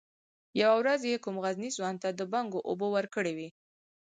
[0.61, 3.49] يوه ورځ يې کوم غرني ځوان ته د بنګو اوبه ورکړې وې.